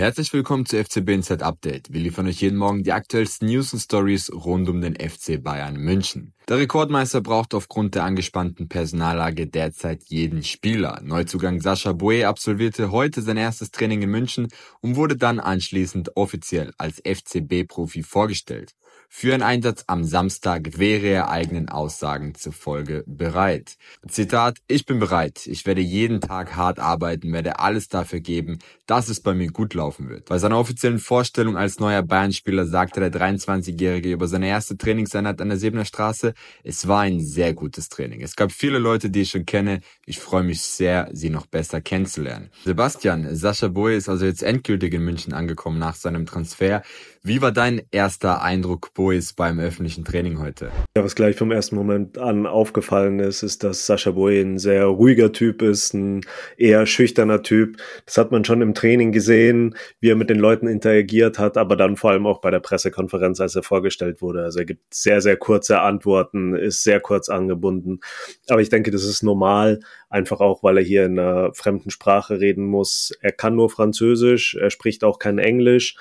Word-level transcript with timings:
Herzlich 0.00 0.32
willkommen 0.32 0.64
zu 0.64 0.82
FCB 0.82 1.10
Inside 1.10 1.44
Update. 1.44 1.92
Wir 1.92 2.00
liefern 2.00 2.26
euch 2.26 2.40
jeden 2.40 2.56
Morgen 2.56 2.82
die 2.82 2.92
aktuellsten 2.92 3.46
News 3.46 3.74
und 3.74 3.80
Stories 3.80 4.32
rund 4.32 4.66
um 4.70 4.80
den 4.80 4.94
FC 4.94 5.44
Bayern 5.44 5.76
München. 5.76 6.32
Der 6.50 6.58
Rekordmeister 6.58 7.20
braucht 7.20 7.54
aufgrund 7.54 7.94
der 7.94 8.02
angespannten 8.02 8.68
Personallage 8.68 9.46
derzeit 9.46 10.02
jeden 10.08 10.42
Spieler. 10.42 11.00
Neuzugang 11.00 11.60
Sascha 11.60 11.92
Boe 11.92 12.26
absolvierte 12.26 12.90
heute 12.90 13.22
sein 13.22 13.36
erstes 13.36 13.70
Training 13.70 14.02
in 14.02 14.10
München 14.10 14.48
und 14.80 14.96
wurde 14.96 15.16
dann 15.16 15.38
anschließend 15.38 16.16
offiziell 16.16 16.72
als 16.76 17.00
FCB-Profi 17.04 18.02
vorgestellt. 18.02 18.74
Für 19.12 19.34
einen 19.34 19.42
Einsatz 19.42 19.84
am 19.88 20.04
Samstag 20.04 20.78
wäre 20.78 21.06
er 21.06 21.30
eigenen 21.30 21.68
Aussagen 21.68 22.34
zufolge 22.36 23.02
bereit. 23.06 23.76
Zitat, 24.06 24.58
ich 24.68 24.86
bin 24.86 25.00
bereit. 25.00 25.46
Ich 25.46 25.66
werde 25.66 25.80
jeden 25.80 26.20
Tag 26.20 26.54
hart 26.54 26.78
arbeiten, 26.78 27.32
werde 27.32 27.58
alles 27.58 27.88
dafür 27.88 28.20
geben, 28.20 28.60
dass 28.86 29.08
es 29.08 29.20
bei 29.20 29.34
mir 29.34 29.50
gut 29.50 29.74
laufen 29.74 30.08
wird. 30.08 30.26
Bei 30.26 30.38
seiner 30.38 30.58
offiziellen 30.58 31.00
Vorstellung 31.00 31.56
als 31.56 31.80
neuer 31.80 32.02
Bayern-Spieler 32.02 32.66
sagte 32.66 33.00
der 33.00 33.12
23-Jährige 33.12 34.12
über 34.12 34.28
seine 34.28 34.48
erste 34.48 34.78
Trainingseinheit 34.78 35.40
an 35.40 35.48
der 35.48 35.58
Sebener 35.58 35.84
Straße, 35.84 36.34
es 36.64 36.88
war 36.88 37.00
ein 37.00 37.20
sehr 37.20 37.54
gutes 37.54 37.88
Training. 37.88 38.20
Es 38.22 38.36
gab 38.36 38.52
viele 38.52 38.78
Leute, 38.78 39.10
die 39.10 39.22
ich 39.22 39.30
schon 39.30 39.46
kenne. 39.46 39.80
Ich 40.06 40.18
freue 40.18 40.42
mich 40.42 40.62
sehr, 40.62 41.08
sie 41.12 41.30
noch 41.30 41.46
besser 41.46 41.80
kennenzulernen. 41.80 42.50
Sebastian, 42.64 43.34
Sascha 43.34 43.68
Boye 43.68 43.96
ist 43.96 44.08
also 44.08 44.24
jetzt 44.24 44.42
endgültig 44.42 44.94
in 44.94 45.04
München 45.04 45.32
angekommen 45.32 45.78
nach 45.78 45.94
seinem 45.94 46.26
Transfer. 46.26 46.82
Wie 47.22 47.42
war 47.42 47.52
dein 47.52 47.82
erster 47.90 48.40
Eindruck 48.40 48.94
Bois 48.94 49.34
beim 49.36 49.60
öffentlichen 49.60 50.06
Training 50.06 50.38
heute? 50.38 50.70
Ja, 50.96 51.04
was 51.04 51.14
gleich 51.14 51.36
vom 51.36 51.50
ersten 51.50 51.76
Moment 51.76 52.16
an 52.16 52.46
aufgefallen 52.46 53.20
ist, 53.20 53.42
ist, 53.42 53.62
dass 53.62 53.84
Sascha 53.84 54.12
Boy 54.12 54.40
ein 54.40 54.56
sehr 54.56 54.86
ruhiger 54.86 55.30
Typ 55.30 55.60
ist, 55.60 55.92
ein 55.92 56.22
eher 56.56 56.86
schüchterner 56.86 57.42
Typ. 57.42 57.76
Das 58.06 58.16
hat 58.16 58.30
man 58.32 58.46
schon 58.46 58.62
im 58.62 58.72
Training 58.72 59.12
gesehen, 59.12 59.76
wie 60.00 60.08
er 60.08 60.16
mit 60.16 60.30
den 60.30 60.38
Leuten 60.38 60.66
interagiert 60.66 61.38
hat, 61.38 61.58
aber 61.58 61.76
dann 61.76 61.98
vor 61.98 62.12
allem 62.12 62.26
auch 62.26 62.40
bei 62.40 62.50
der 62.50 62.60
Pressekonferenz, 62.60 63.38
als 63.38 63.54
er 63.54 63.64
vorgestellt 63.64 64.22
wurde. 64.22 64.42
Also 64.42 64.60
er 64.60 64.64
gibt 64.64 64.94
sehr, 64.94 65.20
sehr 65.20 65.36
kurze 65.36 65.82
Antworten, 65.82 66.54
ist 66.54 66.84
sehr 66.84 67.00
kurz 67.00 67.28
angebunden. 67.28 68.00
Aber 68.48 68.62
ich 68.62 68.70
denke, 68.70 68.90
das 68.90 69.04
ist 69.04 69.22
normal, 69.22 69.80
einfach 70.08 70.40
auch, 70.40 70.62
weil 70.62 70.78
er 70.78 70.84
hier 70.84 71.04
in 71.04 71.18
einer 71.18 71.52
fremden 71.52 71.90
Sprache 71.90 72.40
reden 72.40 72.64
muss. 72.64 73.12
Er 73.20 73.32
kann 73.32 73.56
nur 73.56 73.68
Französisch, 73.68 74.54
er 74.54 74.70
spricht 74.70 75.04
auch 75.04 75.18
kein 75.18 75.38
Englisch. 75.38 75.96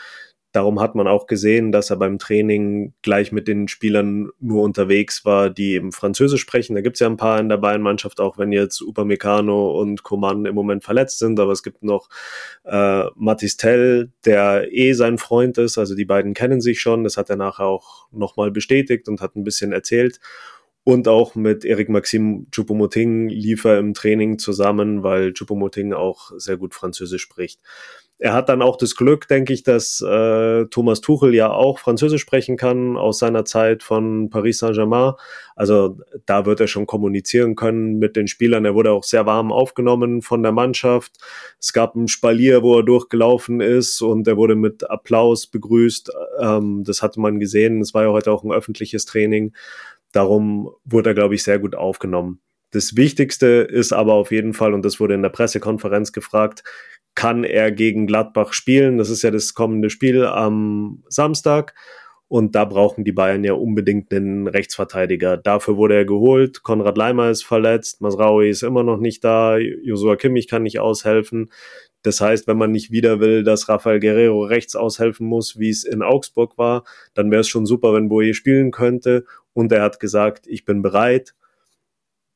Darum 0.51 0.79
hat 0.79 0.95
man 0.95 1.07
auch 1.07 1.27
gesehen, 1.27 1.71
dass 1.71 1.91
er 1.91 1.97
beim 1.97 2.17
Training 2.17 2.93
gleich 3.03 3.31
mit 3.31 3.47
den 3.47 3.67
Spielern 3.67 4.29
nur 4.39 4.63
unterwegs 4.63 5.23
war, 5.23 5.51
die 5.51 5.73
eben 5.73 5.91
Französisch 5.91 6.41
sprechen. 6.41 6.73
Da 6.73 6.81
gibt 6.81 6.95
es 6.95 7.01
ja 7.01 7.07
ein 7.07 7.17
paar 7.17 7.39
in 7.39 7.49
der 7.49 7.57
Bayern-Mannschaft, 7.57 8.19
auch 8.19 8.39
wenn 8.39 8.51
jetzt 8.51 8.81
Upamecano 8.81 9.79
und 9.79 10.01
Coman 10.01 10.45
im 10.45 10.55
Moment 10.55 10.83
verletzt 10.83 11.19
sind. 11.19 11.39
Aber 11.39 11.51
es 11.51 11.61
gibt 11.61 11.83
noch 11.83 12.09
äh, 12.63 13.03
Matistel, 13.15 14.11
der 14.25 14.71
eh 14.71 14.93
sein 14.93 15.19
Freund 15.19 15.59
ist. 15.59 15.77
Also 15.77 15.93
die 15.93 16.05
beiden 16.05 16.33
kennen 16.33 16.61
sich 16.61 16.81
schon. 16.81 17.03
Das 17.03 17.15
hat 17.17 17.29
er 17.29 17.35
nachher 17.35 17.65
auch 17.65 18.07
nochmal 18.11 18.49
bestätigt 18.49 19.07
und 19.07 19.21
hat 19.21 19.35
ein 19.35 19.43
bisschen 19.43 19.71
erzählt. 19.71 20.19
Und 20.89 21.07
auch 21.07 21.35
mit 21.35 21.65
Eric 21.65 21.87
Maxim 21.89 22.47
Choupo-Moting 22.49 23.29
lief 23.29 23.63
er 23.63 23.77
im 23.77 23.93
Training 23.93 24.39
zusammen, 24.39 25.03
weil 25.03 25.33
Choupo-Moting 25.33 25.93
auch 25.93 26.31
sehr 26.37 26.57
gut 26.57 26.73
Französisch 26.73 27.21
spricht. 27.21 27.59
Er 28.17 28.33
hat 28.33 28.49
dann 28.49 28.63
auch 28.63 28.75
das 28.75 28.95
Glück, 28.95 29.27
denke 29.27 29.53
ich, 29.53 29.61
dass 29.61 30.01
äh, 30.01 30.65
Thomas 30.65 31.01
Tuchel 31.01 31.35
ja 31.35 31.51
auch 31.51 31.77
Französisch 31.77 32.23
sprechen 32.23 32.57
kann 32.57 32.97
aus 32.97 33.19
seiner 33.19 33.45
Zeit 33.45 33.83
von 33.83 34.31
Paris 34.31 34.57
Saint-Germain. 34.57 35.13
Also 35.55 35.99
da 36.25 36.47
wird 36.47 36.59
er 36.59 36.67
schon 36.67 36.87
kommunizieren 36.87 37.55
können 37.55 37.99
mit 37.99 38.15
den 38.15 38.27
Spielern. 38.27 38.65
Er 38.65 38.73
wurde 38.73 38.91
auch 38.91 39.03
sehr 39.03 39.27
warm 39.27 39.51
aufgenommen 39.51 40.23
von 40.23 40.41
der 40.41 40.53
Mannschaft. 40.53 41.19
Es 41.59 41.71
gab 41.71 41.95
ein 41.95 42.07
Spalier, 42.07 42.63
wo 42.63 42.77
er 42.77 42.83
durchgelaufen 42.83 43.61
ist 43.61 44.01
und 44.01 44.27
er 44.27 44.37
wurde 44.37 44.55
mit 44.55 44.89
Applaus 44.89 45.45
begrüßt. 45.45 46.11
Ähm, 46.41 46.83
das 46.83 47.03
hatte 47.03 47.19
man 47.19 47.39
gesehen. 47.39 47.79
Es 47.79 47.93
war 47.93 48.05
ja 48.05 48.09
heute 48.09 48.31
auch 48.31 48.43
ein 48.43 48.51
öffentliches 48.51 49.05
Training. 49.05 49.53
Darum 50.11 50.69
wurde 50.85 51.11
er, 51.11 51.13
glaube 51.13 51.35
ich, 51.35 51.43
sehr 51.43 51.59
gut 51.59 51.75
aufgenommen. 51.75 52.41
Das 52.71 52.95
Wichtigste 52.95 53.47
ist 53.69 53.93
aber 53.93 54.13
auf 54.13 54.31
jeden 54.31 54.53
Fall, 54.53 54.73
und 54.73 54.85
das 54.85 54.99
wurde 54.99 55.15
in 55.15 55.21
der 55.21 55.29
Pressekonferenz 55.29 56.11
gefragt, 56.11 56.63
kann 57.15 57.43
er 57.43 57.71
gegen 57.71 58.07
Gladbach 58.07 58.53
spielen? 58.53 58.97
Das 58.97 59.09
ist 59.09 59.23
ja 59.23 59.31
das 59.31 59.53
kommende 59.53 59.89
Spiel 59.89 60.25
am 60.25 61.03
Samstag. 61.09 61.73
Und 62.29 62.53
da 62.53 62.63
brauchen 62.63 63.03
die 63.03 63.11
Bayern 63.11 63.43
ja 63.43 63.53
unbedingt 63.53 64.13
einen 64.13 64.47
Rechtsverteidiger. 64.47 65.35
Dafür 65.35 65.77
wurde 65.77 65.95
er 65.95 66.05
geholt. 66.05 66.61
Konrad 66.61 66.95
Leimer 66.95 67.31
ist 67.31 67.43
verletzt. 67.43 68.01
Masraui 68.01 68.49
ist 68.49 68.61
immer 68.61 68.83
noch 68.83 68.99
nicht 68.99 69.23
da. 69.23 69.57
Joshua 69.57 70.15
Kimmich 70.15 70.47
kann 70.47 70.61
nicht 70.61 70.79
aushelfen. 70.79 71.49
Das 72.03 72.21
heißt, 72.21 72.47
wenn 72.47 72.57
man 72.57 72.71
nicht 72.71 72.91
wieder 72.91 73.19
will, 73.19 73.43
dass 73.43 73.67
Rafael 73.67 73.99
Guerrero 73.99 74.43
rechts 74.43 74.75
aushelfen 74.75 75.27
muss, 75.27 75.57
wie 75.57 75.69
es 75.69 75.83
in 75.83 76.03
Augsburg 76.03 76.57
war, 76.57 76.83
dann 77.15 77.31
wäre 77.31 77.41
es 77.41 77.49
schon 77.49 77.65
super, 77.65 77.93
wenn 77.93 78.09
Boye 78.09 78.33
spielen 78.33 78.69
könnte. 78.71 79.25
Und 79.59 79.73
er 79.73 79.81
hat 79.81 79.99
gesagt, 79.99 80.47
ich 80.47 80.63
bin 80.63 80.81
bereit. 80.81 81.35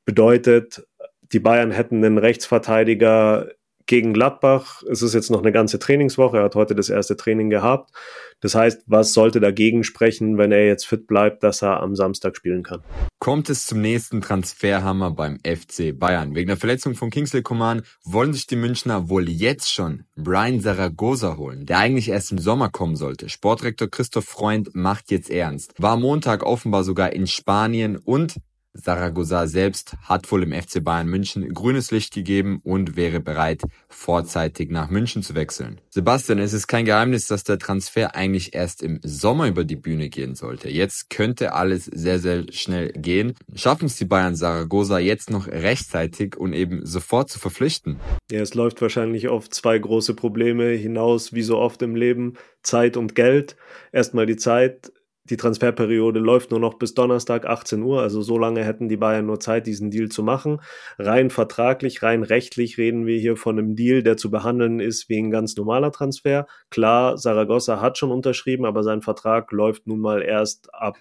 Bedeutet, 0.03 0.85
die 1.21 1.39
Bayern 1.39 1.71
hätten 1.71 2.03
einen 2.03 2.17
Rechtsverteidiger 2.17 3.47
gegen 3.85 4.13
Gladbach. 4.13 4.83
Es 4.89 5.01
ist 5.01 5.13
jetzt 5.13 5.31
noch 5.31 5.41
eine 5.41 5.51
ganze 5.51 5.79
Trainingswoche. 5.79 6.37
Er 6.37 6.43
hat 6.43 6.55
heute 6.55 6.75
das 6.75 6.89
erste 6.89 7.15
Training 7.15 7.49
gehabt. 7.49 7.91
Das 8.39 8.55
heißt, 8.55 8.83
was 8.87 9.13
sollte 9.13 9.39
dagegen 9.39 9.83
sprechen, 9.83 10.37
wenn 10.37 10.51
er 10.51 10.65
jetzt 10.65 10.85
fit 10.85 11.07
bleibt, 11.07 11.43
dass 11.43 11.61
er 11.61 11.79
am 11.81 11.95
Samstag 11.95 12.35
spielen 12.35 12.63
kann? 12.63 12.81
Kommt 13.19 13.49
es 13.49 13.65
zum 13.65 13.79
nächsten 13.79 14.19
Transferhammer 14.19 15.11
beim 15.11 15.39
FC 15.39 15.97
Bayern? 15.97 16.35
Wegen 16.35 16.49
der 16.49 16.57
Verletzung 16.57 16.93
von 16.95 17.09
Kingsley 17.09 17.41
Coman 17.41 17.83
wollen 18.03 18.33
sich 18.33 18.45
die 18.45 18.57
Münchner 18.57 19.07
wohl 19.07 19.29
jetzt 19.29 19.71
schon 19.71 20.03
Brian 20.17 20.59
Zaragoza 20.59 21.37
holen, 21.37 21.65
der 21.65 21.77
eigentlich 21.77 22.09
erst 22.09 22.33
im 22.33 22.37
Sommer 22.37 22.69
kommen 22.69 22.97
sollte. 22.97 23.29
Sportrektor 23.29 23.89
Christoph 23.89 24.25
Freund 24.25 24.75
macht 24.75 25.09
jetzt 25.09 25.29
ernst. 25.29 25.73
War 25.77 25.95
Montag 25.95 26.43
offenbar 26.43 26.83
sogar 26.83 27.13
in 27.13 27.27
Spanien 27.27 27.95
und 27.95 28.35
Saragossa 28.73 29.47
selbst 29.47 29.95
hat 30.01 30.31
wohl 30.31 30.43
im 30.43 30.51
FC 30.51 30.83
Bayern 30.83 31.07
München 31.07 31.53
grünes 31.53 31.91
Licht 31.91 32.13
gegeben 32.13 32.59
und 32.63 32.95
wäre 32.95 33.19
bereit, 33.19 33.61
vorzeitig 33.87 34.71
nach 34.71 34.89
München 34.89 35.21
zu 35.21 35.35
wechseln. 35.35 35.79
Sebastian, 35.89 36.39
es 36.39 36.53
ist 36.53 36.67
kein 36.67 36.85
Geheimnis, 36.85 37.27
dass 37.27 37.43
der 37.43 37.59
Transfer 37.59 38.15
eigentlich 38.15 38.55
erst 38.55 38.81
im 38.81 38.99
Sommer 39.03 39.47
über 39.47 39.63
die 39.63 39.75
Bühne 39.75 40.09
gehen 40.09 40.33
sollte. 40.35 40.69
Jetzt 40.69 41.09
könnte 41.11 41.53
alles 41.53 41.85
sehr, 41.85 42.19
sehr 42.19 42.51
schnell 42.51 42.91
gehen. 42.93 43.35
Schaffen 43.53 43.85
es 43.85 43.95
die 43.95 44.05
Bayern 44.05 44.35
Saragossa 44.35 44.97
jetzt 44.97 45.29
noch 45.29 45.47
rechtzeitig 45.47 46.35
und 46.35 46.53
eben 46.53 46.85
sofort 46.85 47.29
zu 47.29 47.39
verpflichten? 47.39 47.99
Ja, 48.31 48.41
es 48.41 48.55
läuft 48.55 48.81
wahrscheinlich 48.81 49.27
auf 49.27 49.49
zwei 49.49 49.77
große 49.77 50.15
Probleme 50.15 50.69
hinaus, 50.71 51.33
wie 51.33 51.43
so 51.43 51.57
oft 51.59 51.81
im 51.83 51.95
Leben. 51.95 52.33
Zeit 52.63 52.97
und 52.97 53.13
Geld. 53.13 53.55
Erstmal 53.91 54.25
die 54.25 54.37
Zeit 54.37 54.91
die 55.25 55.37
Transferperiode 55.37 56.19
läuft 56.19 56.51
nur 56.51 56.59
noch 56.59 56.73
bis 56.73 56.93
Donnerstag 56.93 57.45
18 57.45 57.81
Uhr, 57.81 58.01
also 58.01 58.21
so 58.21 58.37
lange 58.37 58.63
hätten 58.63 58.89
die 58.89 58.97
Bayern 58.97 59.25
nur 59.25 59.39
Zeit, 59.39 59.67
diesen 59.67 59.89
Deal 59.89 60.09
zu 60.09 60.21
machen. 60.21 60.59
Rein 60.99 61.29
vertraglich, 61.29 62.03
rein 62.03 62.23
rechtlich 62.23 62.77
reden 62.77 63.05
wir 63.05 63.17
hier 63.17 63.37
von 63.37 63.57
einem 63.57 63.75
Deal, 63.75 64.03
der 64.03 64.17
zu 64.17 64.29
behandeln 64.29 64.81
ist 64.81 65.07
wie 65.07 65.17
ein 65.17 65.31
ganz 65.31 65.55
normaler 65.55 65.91
Transfer. 65.91 66.45
Klar, 66.69 67.17
Saragossa 67.17 67.79
hat 67.79 67.97
schon 67.97 68.11
unterschrieben, 68.11 68.65
aber 68.65 68.83
sein 68.83 69.01
Vertrag 69.01 69.51
läuft 69.53 69.87
nun 69.87 69.99
mal 69.99 70.21
erst 70.21 70.73
ab 70.73 70.97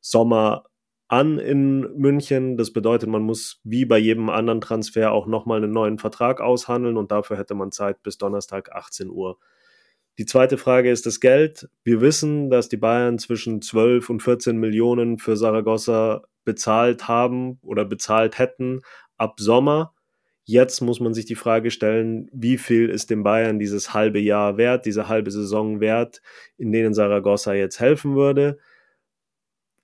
Sommer 0.00 0.64
an 1.08 1.38
in 1.38 1.80
München. 1.96 2.58
Das 2.58 2.72
bedeutet, 2.72 3.08
man 3.08 3.22
muss 3.22 3.60
wie 3.64 3.86
bei 3.86 3.98
jedem 3.98 4.28
anderen 4.28 4.60
Transfer 4.60 5.12
auch 5.12 5.26
nochmal 5.26 5.62
einen 5.62 5.72
neuen 5.72 5.98
Vertrag 5.98 6.40
aushandeln 6.42 6.98
und 6.98 7.10
dafür 7.12 7.38
hätte 7.38 7.54
man 7.54 7.72
Zeit 7.72 8.02
bis 8.02 8.18
Donnerstag 8.18 8.72
18 8.72 9.08
Uhr. 9.08 9.38
Die 10.18 10.26
zweite 10.26 10.58
Frage 10.58 10.90
ist 10.90 11.06
das 11.06 11.18
Geld. 11.18 11.68
Wir 11.82 12.00
wissen, 12.00 12.48
dass 12.48 12.68
die 12.68 12.76
Bayern 12.76 13.18
zwischen 13.18 13.60
12 13.60 14.10
und 14.10 14.20
14 14.22 14.56
Millionen 14.56 15.18
für 15.18 15.36
Saragossa 15.36 16.22
bezahlt 16.44 17.08
haben 17.08 17.58
oder 17.62 17.84
bezahlt 17.84 18.38
hätten 18.38 18.82
ab 19.16 19.40
Sommer. 19.40 19.92
Jetzt 20.44 20.82
muss 20.82 21.00
man 21.00 21.14
sich 21.14 21.24
die 21.24 21.34
Frage 21.34 21.70
stellen, 21.70 22.28
wie 22.32 22.58
viel 22.58 22.90
ist 22.90 23.10
dem 23.10 23.22
Bayern 23.24 23.58
dieses 23.58 23.94
halbe 23.94 24.20
Jahr 24.20 24.56
wert, 24.56 24.86
diese 24.86 25.08
halbe 25.08 25.30
Saison 25.30 25.80
wert, 25.80 26.20
in 26.58 26.70
denen 26.70 26.94
Saragossa 26.94 27.54
jetzt 27.54 27.80
helfen 27.80 28.14
würde. 28.14 28.58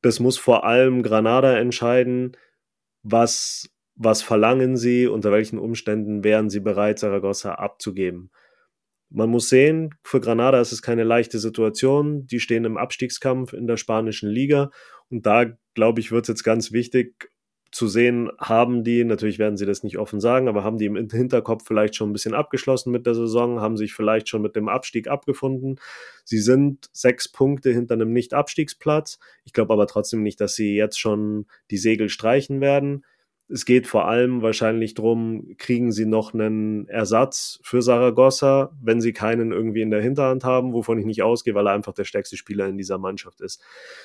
Das 0.02 0.20
muss 0.20 0.38
vor 0.38 0.64
allem 0.64 1.02
Granada 1.02 1.58
entscheiden, 1.58 2.36
was, 3.02 3.70
was 3.96 4.22
verlangen 4.22 4.76
sie, 4.76 5.06
unter 5.06 5.32
welchen 5.32 5.58
Umständen 5.58 6.22
wären 6.22 6.50
sie 6.50 6.60
bereit, 6.60 6.98
Saragossa 6.98 7.54
abzugeben. 7.54 8.30
Man 9.10 9.28
muss 9.28 9.48
sehen, 9.48 9.94
für 10.04 10.20
Granada 10.20 10.60
ist 10.60 10.72
es 10.72 10.82
keine 10.82 11.04
leichte 11.04 11.38
Situation. 11.38 12.26
Die 12.26 12.40
stehen 12.40 12.64
im 12.64 12.76
Abstiegskampf 12.76 13.52
in 13.52 13.66
der 13.66 13.76
spanischen 13.76 14.30
Liga. 14.30 14.70
Und 15.10 15.26
da, 15.26 15.46
glaube 15.74 16.00
ich, 16.00 16.12
wird 16.12 16.24
es 16.24 16.28
jetzt 16.28 16.44
ganz 16.44 16.70
wichtig 16.72 17.30
zu 17.72 17.86
sehen, 17.86 18.30
haben 18.38 18.82
die, 18.82 19.04
natürlich 19.04 19.38
werden 19.38 19.56
sie 19.56 19.66
das 19.66 19.84
nicht 19.84 19.96
offen 19.98 20.20
sagen, 20.20 20.48
aber 20.48 20.64
haben 20.64 20.78
die 20.78 20.86
im 20.86 20.96
Hinterkopf 20.96 21.64
vielleicht 21.64 21.94
schon 21.94 22.10
ein 22.10 22.12
bisschen 22.12 22.34
abgeschlossen 22.34 22.90
mit 22.90 23.06
der 23.06 23.14
Saison, 23.14 23.60
haben 23.60 23.76
sich 23.76 23.94
vielleicht 23.94 24.28
schon 24.28 24.42
mit 24.42 24.56
dem 24.56 24.68
Abstieg 24.68 25.06
abgefunden. 25.08 25.78
Sie 26.24 26.38
sind 26.38 26.88
sechs 26.92 27.30
Punkte 27.30 27.70
hinter 27.70 27.94
einem 27.94 28.12
Nicht-Abstiegsplatz. 28.12 29.18
Ich 29.44 29.52
glaube 29.52 29.72
aber 29.72 29.86
trotzdem 29.86 30.22
nicht, 30.22 30.40
dass 30.40 30.54
sie 30.54 30.74
jetzt 30.74 30.98
schon 30.98 31.46
die 31.70 31.78
Segel 31.78 32.08
streichen 32.08 32.60
werden. 32.60 33.04
Es 33.52 33.64
geht 33.64 33.88
vor 33.88 34.06
allem 34.06 34.42
wahrscheinlich 34.42 34.94
drum, 34.94 35.56
kriegen 35.58 35.90
sie 35.90 36.06
noch 36.06 36.32
einen 36.34 36.86
Ersatz 36.86 37.58
für 37.64 37.82
Saragossa, 37.82 38.70
wenn 38.80 39.00
sie 39.00 39.12
keinen 39.12 39.50
irgendwie 39.50 39.80
in 39.80 39.90
der 39.90 40.00
Hinterhand 40.00 40.44
haben, 40.44 40.72
wovon 40.72 40.98
ich 40.98 41.04
nicht 41.04 41.22
ausgehe, 41.22 41.54
weil 41.54 41.66
er 41.66 41.72
einfach 41.72 41.92
der 41.92 42.04
stärkste 42.04 42.36
Spieler 42.36 42.68
in 42.68 42.78
dieser 42.78 42.98
Mannschaft 42.98 43.40
ist. 43.40 43.60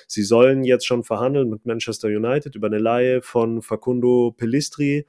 Sie 0.08 0.24
sollen 0.24 0.64
jetzt 0.64 0.84
schon 0.84 1.04
verhandeln 1.04 1.48
mit 1.48 1.64
Manchester 1.64 2.08
United 2.08 2.56
über 2.56 2.66
eine 2.66 2.78
Leihe 2.78 3.22
von 3.22 3.62
Facundo 3.62 4.34
Pelistri. 4.36 5.06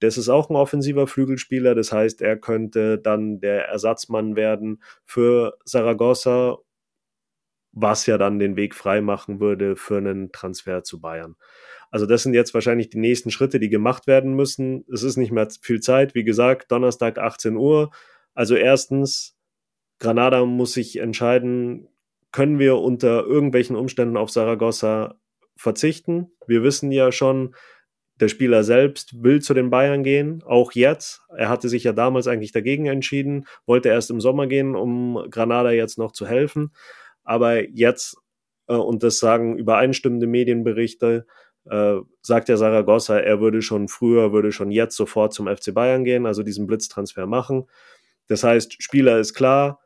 Das 0.00 0.18
ist 0.18 0.28
auch 0.28 0.50
ein 0.50 0.56
offensiver 0.56 1.06
Flügelspieler, 1.06 1.76
das 1.76 1.92
heißt, 1.92 2.22
er 2.22 2.36
könnte 2.36 2.98
dann 2.98 3.38
der 3.38 3.68
Ersatzmann 3.68 4.34
werden 4.34 4.82
für 5.04 5.58
Saragossa, 5.64 6.58
was 7.70 8.06
ja 8.06 8.18
dann 8.18 8.40
den 8.40 8.56
Weg 8.56 8.74
frei 8.74 9.00
machen 9.00 9.38
würde 9.38 9.76
für 9.76 9.98
einen 9.98 10.32
Transfer 10.32 10.82
zu 10.82 11.00
Bayern. 11.00 11.36
Also 11.90 12.06
das 12.06 12.22
sind 12.22 12.34
jetzt 12.34 12.54
wahrscheinlich 12.54 12.90
die 12.90 12.98
nächsten 12.98 13.30
Schritte, 13.30 13.60
die 13.60 13.68
gemacht 13.68 14.06
werden 14.06 14.34
müssen. 14.34 14.84
Es 14.92 15.02
ist 15.02 15.16
nicht 15.16 15.32
mehr 15.32 15.48
viel 15.60 15.80
Zeit. 15.80 16.14
Wie 16.14 16.24
gesagt, 16.24 16.70
Donnerstag 16.72 17.18
18 17.18 17.56
Uhr. 17.56 17.90
Also 18.34 18.54
erstens, 18.54 19.36
Granada 19.98 20.44
muss 20.44 20.72
sich 20.72 20.98
entscheiden, 20.98 21.88
können 22.32 22.58
wir 22.58 22.76
unter 22.78 23.24
irgendwelchen 23.24 23.76
Umständen 23.76 24.16
auf 24.16 24.30
Saragossa 24.30 25.14
verzichten? 25.56 26.32
Wir 26.46 26.62
wissen 26.62 26.92
ja 26.92 27.12
schon, 27.12 27.54
der 28.20 28.28
Spieler 28.28 28.64
selbst 28.64 29.22
will 29.22 29.42
zu 29.42 29.54
den 29.54 29.70
Bayern 29.70 30.02
gehen, 30.02 30.42
auch 30.44 30.72
jetzt. 30.72 31.22
Er 31.36 31.48
hatte 31.48 31.68
sich 31.68 31.84
ja 31.84 31.92
damals 31.92 32.26
eigentlich 32.26 32.52
dagegen 32.52 32.86
entschieden, 32.86 33.46
wollte 33.66 33.90
erst 33.90 34.10
im 34.10 34.20
Sommer 34.20 34.46
gehen, 34.46 34.74
um 34.74 35.26
Granada 35.30 35.70
jetzt 35.70 35.98
noch 35.98 36.12
zu 36.12 36.26
helfen. 36.26 36.72
Aber 37.24 37.68
jetzt, 37.68 38.16
äh, 38.68 38.74
und 38.74 39.02
das 39.02 39.18
sagen 39.18 39.58
übereinstimmende 39.58 40.26
Medienberichte, 40.26 41.26
äh, 41.70 41.96
sagt 42.22 42.48
ja 42.48 42.56
Saragossa, 42.56 43.18
er 43.18 43.40
würde 43.40 43.62
schon 43.62 43.88
früher, 43.88 44.32
würde 44.32 44.52
schon 44.52 44.70
jetzt 44.70 44.96
sofort 44.96 45.32
zum 45.32 45.46
FC 45.46 45.74
Bayern 45.74 46.04
gehen, 46.04 46.26
also 46.26 46.42
diesen 46.42 46.66
Blitztransfer 46.66 47.26
machen. 47.26 47.66
Das 48.28 48.44
heißt, 48.44 48.82
Spieler 48.82 49.18
ist 49.18 49.34
klar, 49.34 49.80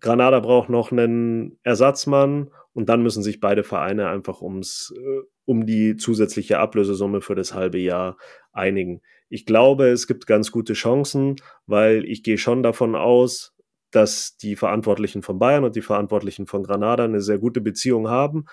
Granada 0.00 0.40
braucht 0.40 0.68
noch 0.68 0.92
einen 0.92 1.58
Ersatzmann 1.62 2.50
und 2.72 2.88
dann 2.88 3.02
müssen 3.02 3.22
sich 3.22 3.40
beide 3.40 3.64
Vereine 3.64 4.08
einfach 4.08 4.42
ums, 4.42 4.92
äh, 4.96 5.22
um 5.46 5.64
die 5.66 5.96
zusätzliche 5.96 6.58
Ablösesumme 6.58 7.20
für 7.20 7.34
das 7.34 7.54
halbe 7.54 7.78
Jahr 7.78 8.16
einigen. 8.52 9.00
Ich 9.28 9.46
glaube, 9.46 9.88
es 9.88 10.06
gibt 10.06 10.26
ganz 10.26 10.52
gute 10.52 10.74
Chancen, 10.74 11.36
weil 11.66 12.04
ich 12.04 12.22
gehe 12.22 12.38
schon 12.38 12.62
davon 12.62 12.94
aus, 12.94 13.54
dass 13.90 14.36
die 14.36 14.56
Verantwortlichen 14.56 15.22
von 15.22 15.38
Bayern 15.38 15.64
und 15.64 15.74
die 15.74 15.82
Verantwortlichen 15.82 16.46
von 16.46 16.62
Granada 16.62 17.04
eine 17.04 17.22
sehr 17.22 17.38
gute 17.38 17.60
Beziehung 17.60 18.08
haben 18.08 18.44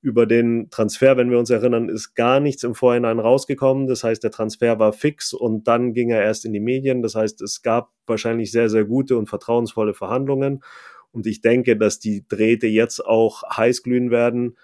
über 0.00 0.26
den 0.26 0.70
Transfer, 0.70 1.16
wenn 1.16 1.30
wir 1.30 1.38
uns 1.38 1.50
erinnern, 1.50 1.88
ist 1.88 2.14
gar 2.14 2.40
nichts 2.40 2.62
im 2.62 2.74
Vorhinein 2.74 3.18
rausgekommen. 3.18 3.86
Das 3.86 4.04
heißt, 4.04 4.22
der 4.22 4.30
Transfer 4.30 4.78
war 4.78 4.92
fix 4.92 5.32
und 5.32 5.66
dann 5.66 5.92
ging 5.92 6.10
er 6.10 6.22
erst 6.22 6.44
in 6.44 6.52
die 6.52 6.60
Medien. 6.60 7.02
Das 7.02 7.14
heißt, 7.14 7.42
es 7.42 7.62
gab 7.62 7.90
wahrscheinlich 8.06 8.52
sehr, 8.52 8.68
sehr 8.68 8.84
gute 8.84 9.18
und 9.18 9.28
vertrauensvolle 9.28 9.94
Verhandlungen. 9.94 10.62
Und 11.10 11.26
ich 11.26 11.40
denke, 11.40 11.76
dass 11.76 11.98
die 11.98 12.26
Drähte 12.28 12.66
jetzt 12.66 13.04
auch 13.04 13.42
heiß 13.56 13.82
glühen 13.82 14.10
werden, 14.10 14.56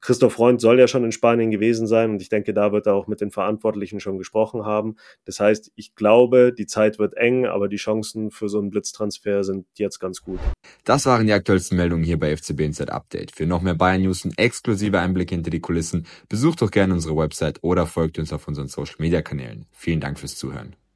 Christoph 0.00 0.34
Freund 0.34 0.60
soll 0.60 0.78
ja 0.78 0.88
schon 0.88 1.04
in 1.04 1.12
Spanien 1.12 1.50
gewesen 1.50 1.86
sein 1.86 2.10
und 2.10 2.22
ich 2.22 2.28
denke, 2.28 2.54
da 2.54 2.72
wird 2.72 2.86
er 2.86 2.94
auch 2.94 3.06
mit 3.06 3.20
den 3.20 3.30
Verantwortlichen 3.30 4.00
schon 4.00 4.18
gesprochen 4.18 4.64
haben. 4.64 4.96
Das 5.24 5.40
heißt, 5.40 5.72
ich 5.74 5.94
glaube, 5.94 6.52
die 6.52 6.66
Zeit 6.66 6.98
wird 6.98 7.16
eng, 7.16 7.46
aber 7.46 7.68
die 7.68 7.76
Chancen 7.76 8.30
für 8.30 8.48
so 8.48 8.58
einen 8.58 8.70
Blitztransfer 8.70 9.44
sind 9.44 9.66
jetzt 9.74 9.98
ganz 9.98 10.22
gut. 10.22 10.40
Das 10.84 11.06
waren 11.06 11.26
die 11.26 11.32
aktuellsten 11.32 11.76
Meldungen 11.76 12.04
hier 12.04 12.18
bei 12.18 12.36
FCB 12.36 12.60
Inside 12.60 12.92
Update. 12.92 13.32
Für 13.32 13.46
noch 13.46 13.62
mehr 13.62 13.74
Bayern 13.74 14.02
News 14.02 14.24
und 14.24 14.38
exklusive 14.38 14.98
Einblicke 14.98 15.34
hinter 15.34 15.50
die 15.50 15.60
Kulissen 15.60 16.06
besucht 16.28 16.62
doch 16.62 16.70
gerne 16.70 16.94
unsere 16.94 17.16
Website 17.16 17.58
oder 17.62 17.86
folgt 17.86 18.18
uns 18.18 18.32
auf 18.32 18.48
unseren 18.48 18.68
Social 18.68 18.96
Media 18.98 19.22
Kanälen. 19.22 19.66
Vielen 19.72 20.00
Dank 20.00 20.18
fürs 20.18 20.36
Zuhören. 20.36 20.78